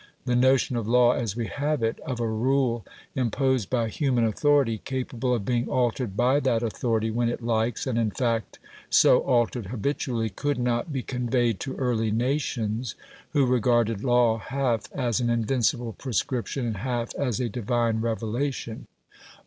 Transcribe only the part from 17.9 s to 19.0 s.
revelation.